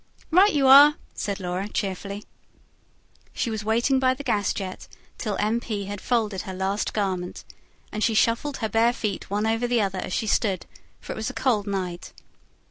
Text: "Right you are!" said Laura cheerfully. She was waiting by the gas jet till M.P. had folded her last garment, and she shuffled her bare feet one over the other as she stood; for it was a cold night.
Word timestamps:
"Right 0.31 0.51
you 0.51 0.65
are!" 0.65 0.95
said 1.13 1.39
Laura 1.39 1.69
cheerfully. 1.69 2.23
She 3.33 3.51
was 3.51 3.63
waiting 3.63 3.99
by 3.99 4.15
the 4.15 4.23
gas 4.23 4.51
jet 4.51 4.87
till 5.19 5.37
M.P. 5.39 5.83
had 5.85 6.01
folded 6.01 6.41
her 6.41 6.55
last 6.55 6.91
garment, 6.91 7.43
and 7.91 8.03
she 8.03 8.15
shuffled 8.15 8.57
her 8.57 8.67
bare 8.69 8.93
feet 8.93 9.29
one 9.29 9.45
over 9.45 9.67
the 9.67 9.79
other 9.81 9.99
as 9.99 10.13
she 10.13 10.25
stood; 10.25 10.65
for 10.99 11.13
it 11.13 11.17
was 11.17 11.29
a 11.29 11.35
cold 11.35 11.67
night. 11.67 12.13